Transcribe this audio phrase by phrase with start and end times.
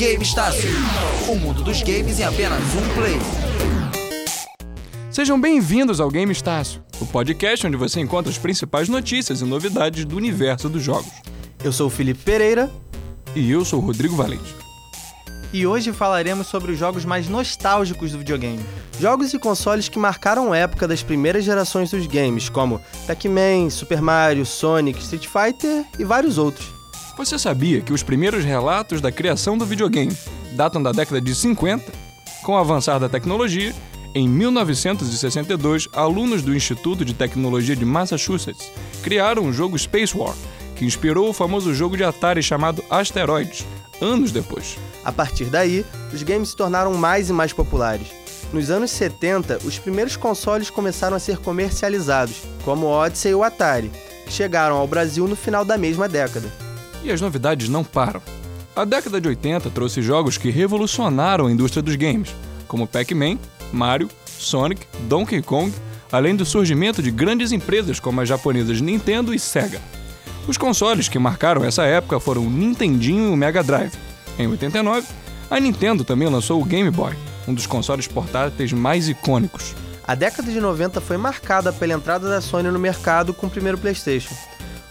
[0.00, 0.70] Game Estácio.
[1.28, 3.18] O mundo dos games em apenas um play.
[5.10, 10.06] Sejam bem-vindos ao Game Estácio, o podcast onde você encontra as principais notícias e novidades
[10.06, 11.12] do universo dos jogos.
[11.62, 12.70] Eu sou o Felipe Pereira
[13.36, 14.54] E eu sou o Rodrigo Valente.
[15.52, 18.64] e hoje falaremos sobre os jogos mais nostálgicos do videogame.
[18.98, 24.00] Jogos e consoles que marcaram a época das primeiras gerações dos games, como Pac-Man, Super
[24.00, 26.79] Mario, Sonic, Street Fighter e vários outros.
[27.20, 30.16] Você sabia que os primeiros relatos da criação do videogame
[30.52, 31.92] datam da década de 50?
[32.42, 33.74] Com o avançar da tecnologia,
[34.14, 38.72] em 1962, alunos do Instituto de Tecnologia de Massachusetts
[39.02, 40.34] criaram o jogo Space War,
[40.74, 43.66] que inspirou o famoso jogo de Atari chamado Asteroids,
[44.00, 44.78] anos depois.
[45.04, 48.06] A partir daí, os games se tornaram mais e mais populares.
[48.50, 53.44] Nos anos 70, os primeiros consoles começaram a ser comercializados, como o Odyssey e o
[53.44, 53.90] Atari,
[54.24, 56.69] que chegaram ao Brasil no final da mesma década.
[57.02, 58.20] E as novidades não param.
[58.74, 62.34] A década de 80 trouxe jogos que revolucionaram a indústria dos games,
[62.68, 63.38] como Pac-Man,
[63.72, 65.72] Mario, Sonic, Donkey Kong,
[66.12, 69.80] além do surgimento de grandes empresas como as japonesas Nintendo e Sega.
[70.46, 73.92] Os consoles que marcaram essa época foram o Nintendinho e o Mega Drive.
[74.38, 75.06] Em 89,
[75.50, 77.14] a Nintendo também lançou o Game Boy,
[77.46, 79.74] um dos consoles portáteis mais icônicos.
[80.06, 83.78] A década de 90 foi marcada pela entrada da Sony no mercado com o primeiro
[83.78, 84.34] PlayStation.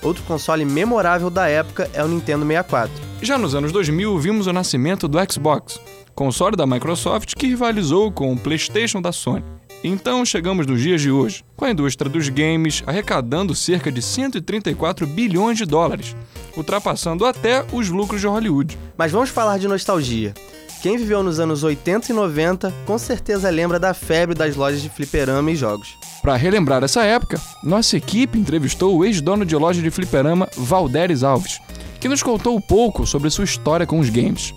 [0.02, 2.92] Outro console memorável da época é o Nintendo 64.
[3.22, 5.80] Já nos anos 2000, vimos o nascimento do Xbox,
[6.16, 9.44] console da Microsoft que rivalizou com o PlayStation da Sony.
[9.84, 15.08] Então chegamos nos dias de hoje, com a indústria dos games arrecadando cerca de 134
[15.08, 16.16] bilhões de dólares,
[16.56, 18.78] ultrapassando até os lucros de Hollywood.
[18.98, 20.34] Mas vamos falar de nostalgia.
[20.82, 24.90] Quem viveu nos anos 80 e 90 com certeza lembra da febre das lojas de
[24.90, 25.98] fliperama e jogos.
[26.22, 31.60] Para relembrar essa época, nossa equipe entrevistou o ex-dono de loja de fliperama Valderes Alves,
[32.00, 34.54] que nos contou um pouco sobre sua história com os games.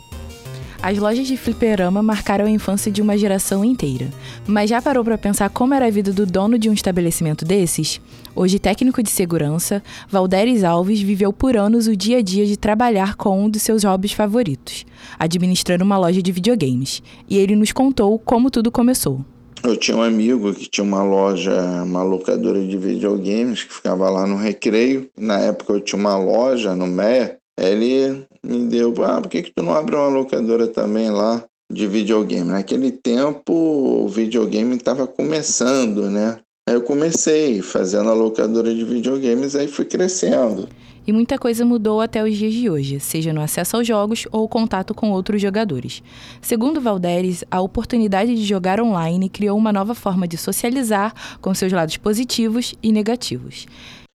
[0.83, 4.09] As lojas de fliperama marcaram a infância de uma geração inteira.
[4.45, 8.01] Mas já parou para pensar como era a vida do dono de um estabelecimento desses?
[8.35, 13.15] Hoje técnico de segurança, Valderes Alves viveu por anos o dia a dia de trabalhar
[13.15, 14.85] com um dos seus hobbies favoritos,
[15.17, 17.01] administrando uma loja de videogames.
[17.31, 19.25] E ele nos contou como tudo começou.
[19.63, 24.27] Eu tinha um amigo que tinha uma loja, uma locadora de videogames que ficava lá
[24.27, 25.09] no Recreio.
[25.17, 27.39] Na época eu tinha uma loja no Meia.
[27.57, 31.87] Ele me deu, ah, por que, que tu não abre uma locadora também lá de
[31.87, 32.51] videogame?
[32.51, 36.39] Naquele tempo o videogame estava começando, né?
[36.69, 40.69] Aí eu comecei fazendo a locadora de videogames, aí fui crescendo.
[41.05, 44.49] E muita coisa mudou até os dias de hoje, seja no acesso aos jogos ou
[44.49, 46.01] contato com outros jogadores.
[46.41, 51.73] Segundo Valderes, a oportunidade de jogar online criou uma nova forma de socializar com seus
[51.73, 53.67] lados positivos e negativos.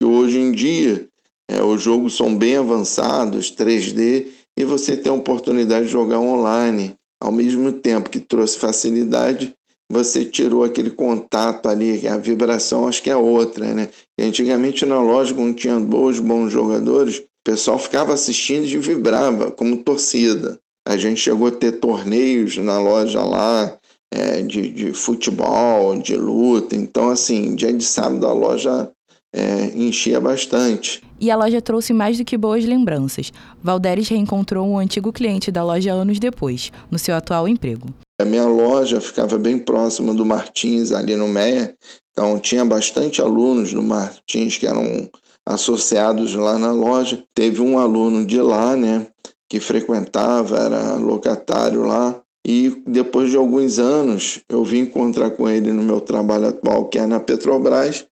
[0.00, 1.08] Hoje em dia,
[1.50, 4.26] é, os jogos são bem avançados, 3D,
[4.58, 6.94] e você tem a oportunidade de jogar online.
[7.22, 9.54] Ao mesmo tempo que trouxe facilidade,
[9.90, 13.88] você tirou aquele contato ali, a vibração acho que é outra, né?
[14.18, 19.50] E antigamente na loja, quando tinha bons, bons jogadores, o pessoal ficava assistindo e vibrava
[19.50, 20.58] como torcida.
[20.86, 23.78] A gente chegou a ter torneios na loja lá,
[24.12, 26.76] é, de, de futebol, de luta.
[26.76, 28.90] Então, assim, dia de sábado a loja
[29.36, 31.02] é, enchia bastante.
[31.20, 33.32] E a loja trouxe mais do que boas lembranças.
[33.62, 37.86] Valderes reencontrou um antigo cliente da loja anos depois, no seu atual emprego.
[38.18, 41.74] A minha loja ficava bem próxima do Martins, ali no Meia,
[42.10, 45.08] então tinha bastante alunos do Martins que eram
[45.46, 47.22] associados lá na loja.
[47.34, 49.06] Teve um aluno de lá, né,
[49.50, 55.72] que frequentava, era locatário lá, e depois de alguns anos eu vim encontrar com ele
[55.72, 58.06] no meu trabalho atual, que é na Petrobras,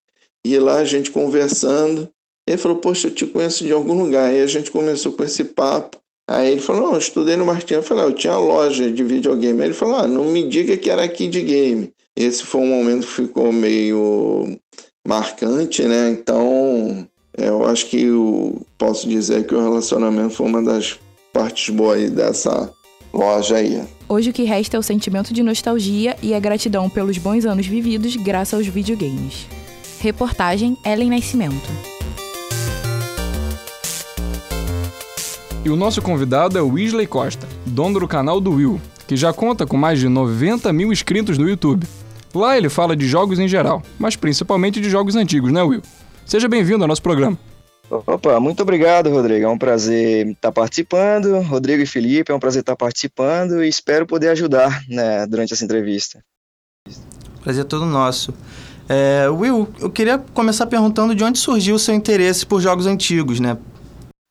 [0.45, 2.09] e lá a gente conversando,
[2.47, 4.29] ele falou, poxa, eu te conheço de algum lugar.
[4.29, 5.97] Aí a gente começou com esse papo.
[6.29, 7.79] Aí ele falou, não, eu estudei no Martins.
[7.79, 9.61] Eu falei, ah, eu tinha loja de videogame.
[9.61, 11.91] Aí ele falou, ah, não me diga que era aqui de game.
[12.15, 14.59] Esse foi um momento que ficou meio
[15.07, 16.11] marcante, né?
[16.11, 20.99] Então, eu acho que eu posso dizer que o relacionamento foi uma das
[21.33, 22.71] partes boas dessa
[23.13, 23.83] loja aí.
[24.09, 27.67] Hoje o que resta é o sentimento de nostalgia e a gratidão pelos bons anos
[27.67, 29.47] vividos graças aos videogames.
[30.05, 31.67] Reportagem Ellen Nascimento.
[35.65, 38.79] E o nosso convidado é o Weasley Costa, dono do canal do Will,
[39.09, 41.87] que já conta com mais de 90 mil inscritos no YouTube.
[42.35, 45.81] Lá ele fala de jogos em geral, mas principalmente de jogos antigos, né, Will?
[46.27, 47.39] Seja bem-vindo ao nosso programa.
[47.89, 49.47] Opa, muito obrigado, Rodrigo.
[49.47, 51.41] É um prazer estar participando.
[51.41, 55.65] Rodrigo e Felipe, é um prazer estar participando e espero poder ajudar né, durante essa
[55.65, 56.23] entrevista.
[57.43, 58.35] Prazer todo nosso.
[58.89, 63.41] É, Will, eu queria começar perguntando de onde surgiu o seu interesse por jogos antigos,
[63.41, 63.57] né?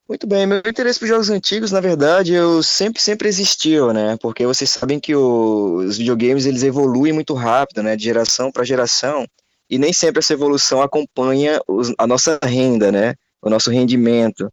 [0.07, 4.17] Muito bem, meu interesse por jogos antigos, na verdade, eu sempre, sempre existiu, né?
[4.21, 7.95] Porque vocês sabem que os videogames, eles evoluem muito rápido, né?
[7.95, 9.25] De geração para geração,
[9.69, 13.15] e nem sempre essa evolução acompanha os, a nossa renda, né?
[13.41, 14.51] O nosso rendimento.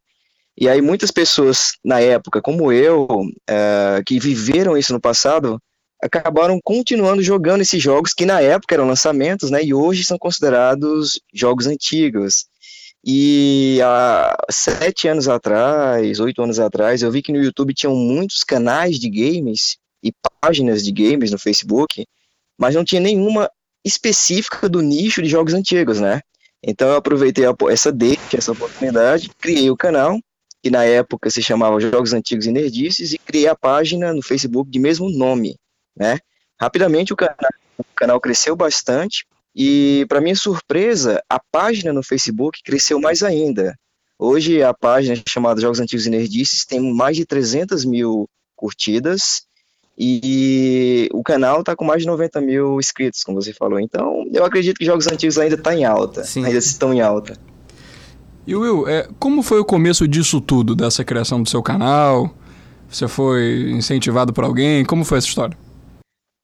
[0.56, 5.60] E aí muitas pessoas, na época, como eu, uh, que viveram isso no passado,
[6.02, 9.62] acabaram continuando jogando esses jogos que na época eram lançamentos, né?
[9.62, 12.46] E hoje são considerados jogos antigos.
[13.04, 18.44] E há sete anos atrás, oito anos atrás, eu vi que no YouTube tinham muitos
[18.44, 22.06] canais de games e páginas de games no Facebook,
[22.58, 23.50] mas não tinha nenhuma
[23.84, 26.20] específica do nicho de jogos antigos, né?
[26.62, 30.18] Então eu aproveitei essa deixa, essa oportunidade, criei o canal,
[30.62, 34.70] que na época se chamava Jogos Antigos e Nerdices, e criei a página no Facebook
[34.70, 35.56] de mesmo nome,
[35.96, 36.18] né?
[36.60, 42.62] Rapidamente o canal, o canal cresceu bastante, e, para minha surpresa, a página no Facebook
[42.62, 43.76] cresceu mais ainda.
[44.18, 49.42] Hoje, a página chamada Jogos Antigos e Nerdices tem mais de 300 mil curtidas
[49.98, 53.80] e o canal está com mais de 90 mil inscritos, como você falou.
[53.80, 56.44] Então, eu acredito que Jogos Antigos ainda está em alta, Sim.
[56.44, 57.36] ainda estão em alta.
[58.46, 62.34] E Will, é, como foi o começo disso tudo, dessa criação do seu canal?
[62.88, 64.84] Você foi incentivado por alguém?
[64.84, 65.56] Como foi essa história?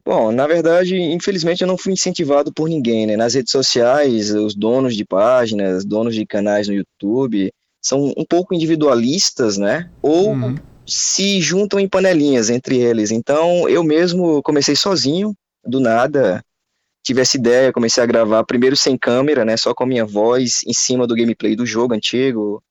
[0.07, 3.17] Bom, na verdade, infelizmente eu não fui incentivado por ninguém, né?
[3.17, 8.55] Nas redes sociais, os donos de páginas, donos de canais no YouTube, são um pouco
[8.55, 9.91] individualistas, né?
[10.01, 10.55] Ou uhum.
[10.87, 13.11] se juntam em panelinhas entre eles.
[13.11, 16.41] Então, eu mesmo comecei sozinho, do nada,
[17.03, 19.57] tive essa ideia, comecei a gravar primeiro sem câmera, né?
[19.57, 22.63] Só com a minha voz em cima do gameplay do jogo antigo.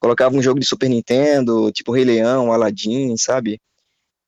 [0.00, 3.60] Colocava um jogo de Super Nintendo, tipo Rei Leão, Aladdin, sabe?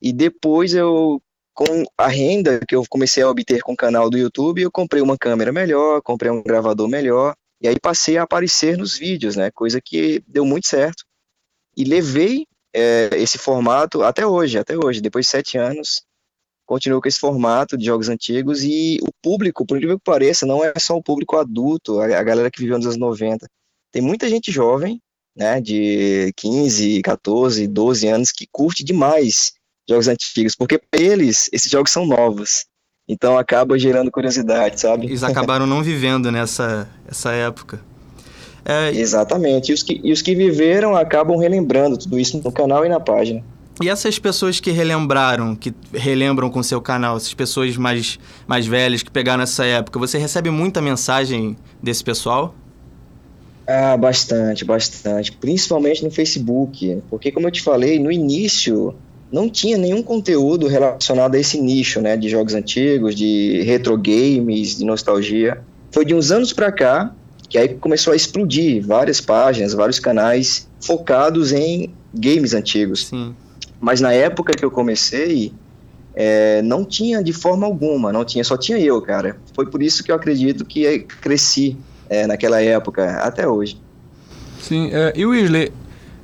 [0.01, 1.21] E depois eu
[1.55, 5.01] com a renda que eu comecei a obter com o canal do YouTube, eu comprei
[5.01, 9.51] uma câmera melhor, comprei um gravador melhor, e aí passei a aparecer nos vídeos, né?
[9.53, 11.05] Coisa que deu muito certo.
[11.77, 16.05] E levei é, esse formato até hoje, até hoje, depois de sete anos,
[16.67, 20.65] continuo com esse formato de jogos antigos e o público, por incrível que pareça, não
[20.65, 23.47] é só o público adulto, a, galera que viveu nos anos 90.
[23.93, 25.01] Tem muita gente jovem,
[25.37, 29.53] né, de 15, 14, 12 anos que curte demais
[29.89, 32.67] jogos antigos, porque para eles esses jogos são novos.
[33.07, 35.07] Então acaba gerando curiosidade, sabe?
[35.07, 37.81] Eles acabaram não vivendo nessa essa época.
[38.65, 38.91] É...
[38.91, 39.71] Exatamente.
[39.71, 42.99] E os, que, e os que viveram acabam relembrando tudo isso no canal e na
[42.99, 43.45] página.
[43.83, 49.03] E essas pessoas que relembraram, que relembram com seu canal, essas pessoas mais, mais velhas
[49.03, 52.55] que pegaram essa época, você recebe muita mensagem desse pessoal?
[53.67, 55.33] Ah, bastante, bastante.
[55.33, 57.03] Principalmente no Facebook.
[57.11, 58.95] Porque, como eu te falei, no início
[59.35, 64.79] não tinha nenhum conteúdo relacionado a esse nicho, né, de jogos antigos, de retro games,
[64.79, 65.61] de nostalgia.
[65.91, 67.13] Foi de uns anos para cá
[67.49, 73.07] que aí começou a explodir várias páginas, vários canais focados em games antigos.
[73.09, 73.35] Sim.
[73.81, 75.53] Mas na época que eu comecei,
[76.15, 79.37] é, não tinha de forma alguma, não tinha, só tinha eu, cara.
[79.53, 81.77] Foi por isso que eu acredito que cresci
[82.09, 83.81] é, naquela época, até hoje.
[84.61, 85.73] Sim, é, e Weasley,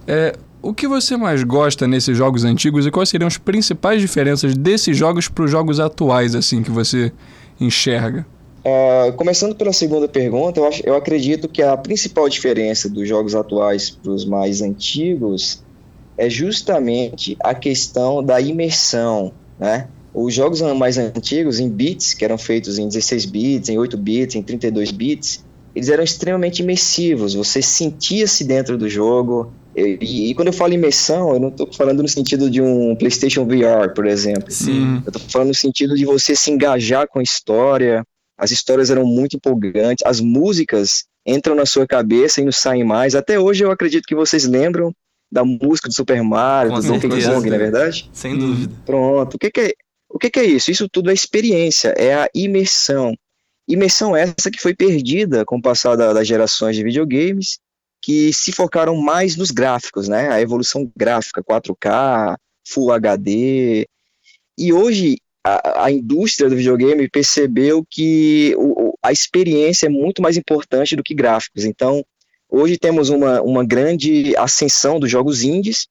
[0.07, 4.55] é, o que você mais gosta nesses jogos antigos e quais seriam as principais diferenças
[4.55, 7.13] desses jogos para os jogos atuais, assim, que você
[7.61, 8.27] enxerga?
[8.61, 13.35] Uh, começando pela segunda pergunta, eu, acho, eu acredito que a principal diferença dos jogos
[13.35, 15.63] atuais para os mais antigos
[16.19, 19.89] é justamente a questão da imersão, né?
[20.13, 24.35] Os jogos mais antigos, em bits, que eram feitos em 16 bits, em 8 bits,
[24.35, 25.43] em 32 bits,
[25.75, 27.35] eles eram extremamente imersivos.
[27.35, 32.03] Você sentia-se dentro do jogo, e, e, quando eu falo imersão, eu não estou falando
[32.03, 34.51] no sentido de um PlayStation VR, por exemplo.
[34.51, 35.03] Sim.
[35.05, 38.05] Eu estou falando no sentido de você se engajar com a história.
[38.37, 43.15] As histórias eram muito empolgantes, as músicas entram na sua cabeça e não saem mais.
[43.15, 44.93] Até hoje eu acredito que vocês lembram
[45.31, 48.11] da música do Super Mario, com do Donkey Kong, não é verdade?
[48.13, 48.75] Sem dúvida.
[48.85, 49.35] Pronto.
[49.35, 49.73] O que, que é?
[50.09, 50.71] O que, que é isso?
[50.73, 53.15] Isso tudo é experiência, é a imersão.
[53.73, 57.59] Imersão essa que foi perdida com o passar das gerações de videogames
[58.03, 60.31] que se focaram mais nos gráficos, né?
[60.31, 62.37] A evolução gráfica, 4K,
[62.67, 63.87] Full HD.
[64.59, 70.37] E hoje a, a indústria do videogame percebeu que o, a experiência é muito mais
[70.37, 71.65] importante do que gráficos.
[71.65, 72.05] Então,
[72.49, 75.87] hoje temos uma, uma grande ascensão dos jogos indies,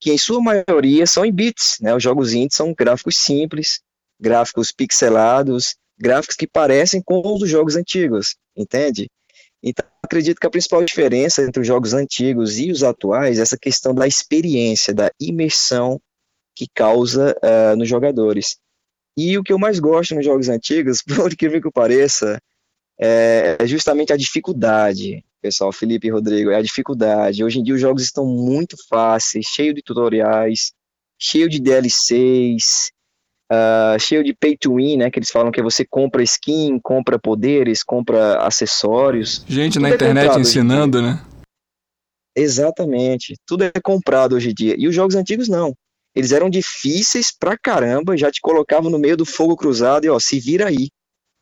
[0.00, 1.94] que em sua maioria são em bits, né?
[1.94, 3.80] Os jogos indies são gráficos simples,
[4.20, 9.10] gráficos pixelados, gráficos que parecem com os dos jogos antigos, entende?
[9.62, 13.56] Então, acredito que a principal diferença entre os jogos antigos e os atuais é essa
[13.56, 16.00] questão da experiência, da imersão
[16.54, 18.56] que causa uh, nos jogadores.
[19.16, 22.40] E o que eu mais gosto nos jogos antigos, por incrível que pareça,
[22.98, 25.24] é, é justamente a dificuldade.
[25.40, 27.44] pessoal, Felipe e Rodrigo, é a dificuldade.
[27.44, 30.72] Hoje em dia os jogos estão muito fáceis, cheio de tutoriais,
[31.18, 32.90] cheio de DLCs,
[33.52, 35.10] uh, cheio de pay to win, né?
[35.10, 39.44] Que eles falam que você compra skin, compra poderes, compra acessórios.
[39.46, 41.20] Gente na é internet ensinando, né?
[42.34, 43.34] Exatamente.
[43.46, 44.74] Tudo é comprado hoje em dia.
[44.78, 45.74] E os jogos antigos não.
[46.14, 50.18] Eles eram difíceis pra caramba, já te colocavam no meio do fogo cruzado e ó,
[50.18, 50.88] se vira aí.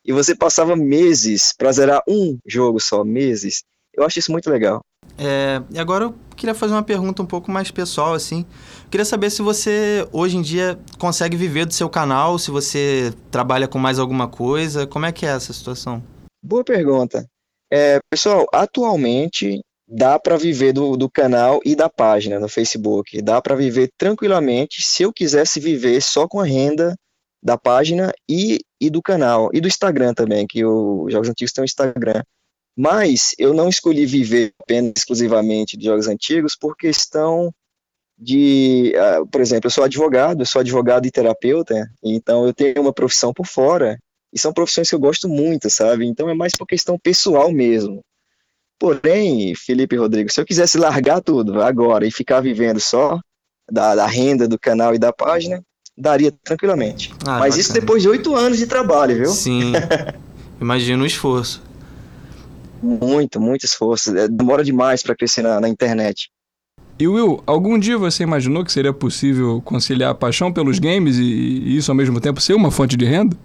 [0.03, 3.63] E você passava meses pra zerar um jogo só, meses.
[3.93, 4.81] Eu acho isso muito legal.
[5.17, 8.45] É, e agora eu queria fazer uma pergunta um pouco mais pessoal, assim.
[8.83, 13.13] Eu queria saber se você, hoje em dia, consegue viver do seu canal, se você
[13.29, 14.87] trabalha com mais alguma coisa.
[14.87, 16.01] Como é que é essa situação?
[16.43, 17.25] Boa pergunta.
[17.71, 23.21] É, pessoal, atualmente dá para viver do, do canal e da página no Facebook.
[23.21, 26.95] Dá para viver tranquilamente se eu quisesse viver só com a renda
[27.43, 29.49] da página e, e do canal.
[29.53, 32.23] E do Instagram também, que o Jogos Antigos tem o Instagram.
[32.81, 37.53] Mas eu não escolhi viver apenas exclusivamente de jogos antigos por questão
[38.17, 42.81] de, uh, por exemplo, eu sou advogado, eu sou advogado e terapeuta, então eu tenho
[42.81, 43.99] uma profissão por fora,
[44.33, 46.07] e são profissões que eu gosto muito, sabe?
[46.07, 48.01] Então é mais por questão pessoal mesmo.
[48.79, 53.19] Porém, Felipe Rodrigo, se eu quisesse largar tudo agora e ficar vivendo só
[53.71, 55.61] da, da renda do canal e da página,
[55.95, 57.13] daria tranquilamente.
[57.27, 57.61] Ah, Mas bacana.
[57.61, 59.27] isso depois de oito anos de trabalho, viu?
[59.27, 59.73] Sim.
[60.59, 61.69] Imagina o esforço.
[62.81, 64.15] Muito, muito esforço.
[64.17, 66.29] É, demora demais para crescer na, na internet.
[66.99, 71.23] E Will, algum dia você imaginou que seria possível conciliar a paixão pelos games e,
[71.23, 73.35] e isso ao mesmo tempo ser uma fonte de renda?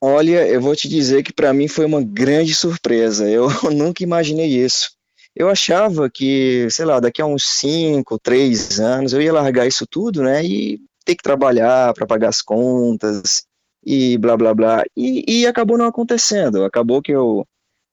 [0.00, 3.28] Olha, eu vou te dizer que para mim foi uma grande surpresa.
[3.28, 4.90] Eu nunca imaginei isso.
[5.34, 9.86] Eu achava que, sei lá, daqui a uns 5, 3 anos eu ia largar isso
[9.86, 10.44] tudo, né?
[10.44, 13.44] E ter que trabalhar para pagar as contas
[13.84, 14.84] e blá blá blá.
[14.96, 16.64] E, e acabou não acontecendo.
[16.64, 17.46] Acabou que eu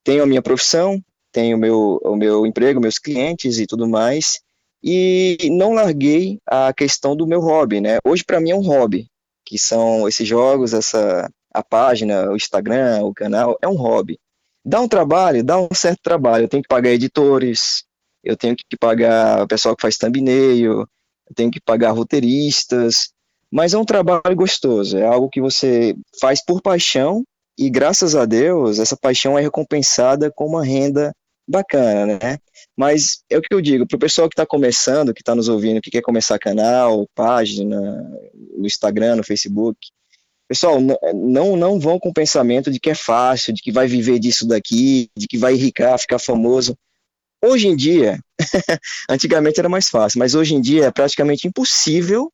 [0.10, 1.00] tenho a minha profissão,
[1.32, 4.39] tenho o meu, o meu emprego, meus clientes e tudo mais,
[4.82, 8.00] e não larguei a questão do meu hobby, né?
[8.04, 9.06] Hoje para mim é um hobby,
[9.46, 14.18] que são esses jogos, essa a página, o Instagram, o canal, é um hobby.
[14.66, 16.46] Dá um trabalho, dá um certo trabalho.
[16.46, 17.84] Eu tenho que pagar editores,
[18.24, 20.88] eu tenho que pagar o pessoal que faz thumbnail,
[21.28, 23.12] eu tenho que pagar roteiristas,
[23.51, 27.24] mas é um trabalho gostoso, é algo que você faz por paixão
[27.60, 31.13] e graças a Deus, essa paixão é recompensada com uma renda
[31.46, 32.38] bacana, né?
[32.78, 35.50] Mas é o que eu digo, para o pessoal que está começando, que está nos
[35.50, 37.78] ouvindo, que quer começar canal, página,
[38.58, 39.78] no Instagram, no Facebook,
[40.48, 40.80] pessoal,
[41.13, 44.48] não, não vão com o pensamento de que é fácil, de que vai viver disso
[44.48, 46.75] daqui, de que vai enricar, ficar famoso.
[47.44, 48.20] Hoje em dia,
[49.10, 52.32] antigamente era mais fácil, mas hoje em dia é praticamente impossível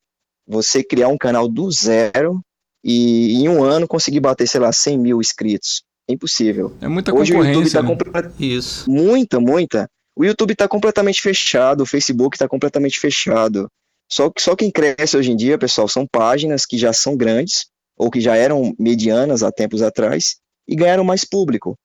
[0.47, 2.41] você criar um canal do zero
[2.85, 5.83] e em um ano conseguir bater, sei lá, 100 mil inscritos.
[6.07, 6.71] É impossível.
[6.79, 7.81] É muita Hoje concorrência.
[7.81, 8.31] O YouTube tá né?
[8.39, 8.89] Isso.
[8.89, 9.89] Muita, muita.
[10.15, 13.67] O YouTube está completamente fechado, o Facebook está completamente fechado.
[14.09, 17.65] Só, só quem cresce hoje em dia, pessoal, são páginas que já são grandes,
[17.97, 20.35] ou que já eram medianas há tempos atrás,
[20.67, 21.75] e ganharam mais público.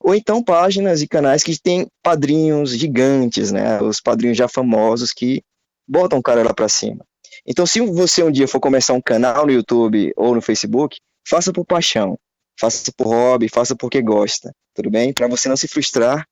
[0.00, 3.80] Ou então páginas e canais que têm padrinhos gigantes, né?
[3.80, 5.42] Os padrinhos já famosos que
[5.88, 7.04] botam o cara lá para cima.
[7.50, 11.50] Então, se você um dia for começar um canal no YouTube ou no Facebook, faça
[11.50, 12.18] por paixão,
[12.60, 15.14] faça por hobby, faça porque gosta, tudo bem?
[15.14, 16.26] Para você não se frustrar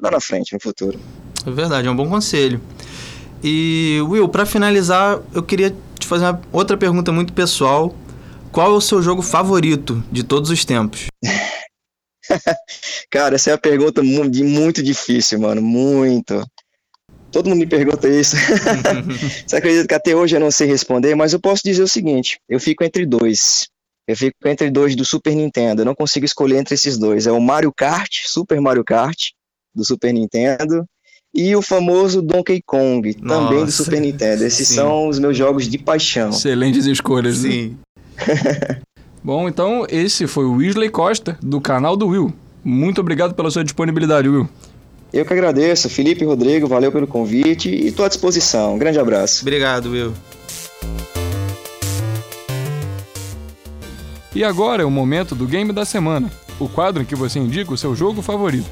[0.00, 0.98] lá na frente, no futuro.
[1.46, 2.58] É verdade, é um bom conselho.
[3.44, 7.94] E, Will, para finalizar, eu queria te fazer uma outra pergunta muito pessoal.
[8.50, 11.08] Qual é o seu jogo favorito de todos os tempos?
[13.10, 15.60] Cara, essa é uma pergunta muito difícil, mano.
[15.60, 16.42] Muito.
[17.32, 18.36] Todo mundo me pergunta isso.
[19.46, 22.38] Você acredita que até hoje eu não sei responder, mas eu posso dizer o seguinte:
[22.48, 23.68] eu fico entre dois.
[24.06, 25.82] Eu fico entre dois do Super Nintendo.
[25.82, 27.26] Eu não consigo escolher entre esses dois.
[27.26, 29.30] É o Mario Kart, Super Mario Kart,
[29.74, 30.84] do Super Nintendo,
[31.34, 34.44] e o famoso Donkey Kong, Nossa, também do Super Nintendo.
[34.44, 34.74] Esses sim.
[34.74, 36.30] são os meus jogos de paixão.
[36.30, 37.76] Excelentes escolhas, sim.
[39.24, 42.34] Bom, então esse foi o Weasley Costa, do canal do Will.
[42.64, 44.48] Muito obrigado pela sua disponibilidade, Will.
[45.12, 48.76] Eu que agradeço, Felipe e Rodrigo, valeu pelo convite e estou à disposição.
[48.76, 49.42] Um grande abraço.
[49.42, 50.14] Obrigado, Will.
[54.34, 57.74] E agora é o momento do Game da Semana, o quadro em que você indica
[57.74, 58.70] o seu jogo favorito.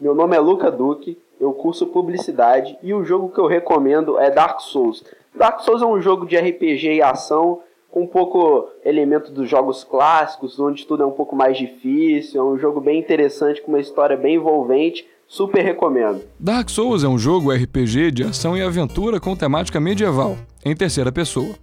[0.00, 4.30] Meu nome é Luca Duque, eu curso publicidade e o jogo que eu recomendo é
[4.30, 5.04] Dark Souls.
[5.34, 9.84] Dark Souls é um jogo de RPG e ação com um pouco elemento dos jogos
[9.84, 12.40] clássicos, onde tudo é um pouco mais difícil.
[12.40, 16.20] É um jogo bem interessante, com uma história bem envolvente Super recomendo.
[16.38, 21.10] Dark Souls é um jogo RPG de ação e aventura com temática medieval, em terceira
[21.10, 21.54] pessoa.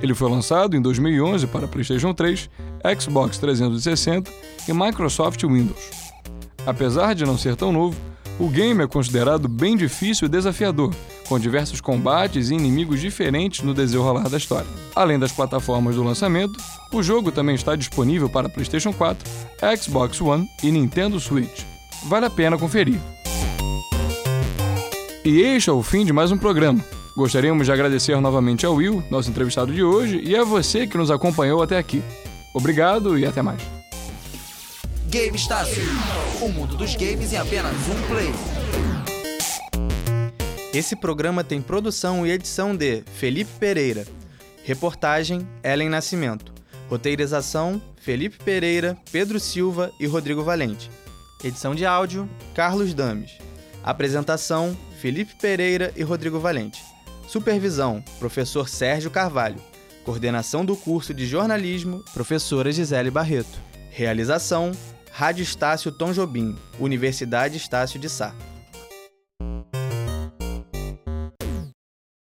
[0.00, 2.48] Ele foi lançado em 2011 para PlayStation 3,
[3.00, 4.30] Xbox 360
[4.68, 5.90] e Microsoft Windows.
[6.64, 7.96] Apesar de não ser tão novo,
[8.38, 10.92] O game é considerado bem difícil e desafiador,
[11.28, 14.66] com diversos combates e inimigos diferentes no desenrolar da história.
[14.96, 16.58] Além das plataformas do lançamento,
[16.92, 19.30] o jogo também está disponível para PlayStation 4,
[19.76, 21.71] Xbox One e Nintendo Switch.
[22.04, 23.00] Vale a pena conferir.
[25.24, 26.84] E este é o fim de mais um programa.
[27.16, 31.10] Gostaríamos de agradecer novamente ao Will, nosso entrevistado de hoje, e a você que nos
[31.10, 32.02] acompanhou até aqui.
[32.54, 33.62] Obrigado e até mais.
[35.08, 35.82] Game Estácio.
[36.40, 38.32] O mundo dos games em apenas um play.
[40.72, 44.06] Esse programa tem produção e edição de Felipe Pereira.
[44.64, 46.52] Reportagem Ellen Nascimento.
[46.88, 50.90] Roteirização Felipe Pereira, Pedro Silva e Rodrigo Valente.
[51.44, 53.32] Edição de áudio Carlos Dames.
[53.82, 56.80] Apresentação Felipe Pereira e Rodrigo Valente.
[57.26, 59.60] Supervisão Professor Sérgio Carvalho.
[60.04, 63.60] Coordenação do curso de jornalismo Professora Gisele Barreto.
[63.90, 64.70] Realização
[65.10, 68.32] Rádio Estácio Tom Jobim, Universidade Estácio de Sá.